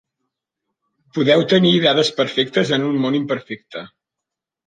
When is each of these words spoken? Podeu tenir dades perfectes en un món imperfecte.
Podeu 1.17 1.43
tenir 1.51 1.73
dades 1.83 2.09
perfectes 2.21 2.73
en 2.79 2.87
un 2.87 2.97
món 3.05 3.17
imperfecte. 3.19 3.87